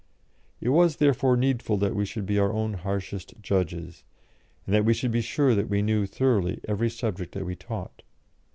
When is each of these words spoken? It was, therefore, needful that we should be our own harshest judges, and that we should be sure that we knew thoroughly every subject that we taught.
It 0.59 0.69
was, 0.69 0.95
therefore, 0.95 1.37
needful 1.37 1.77
that 1.77 1.93
we 1.95 2.07
should 2.07 2.25
be 2.25 2.39
our 2.39 2.51
own 2.51 2.73
harshest 2.73 3.35
judges, 3.39 4.03
and 4.65 4.73
that 4.73 4.83
we 4.83 4.95
should 4.95 5.11
be 5.11 5.21
sure 5.21 5.53
that 5.53 5.69
we 5.69 5.83
knew 5.83 6.07
thoroughly 6.07 6.59
every 6.67 6.89
subject 6.89 7.33
that 7.35 7.45
we 7.45 7.55
taught. 7.55 8.01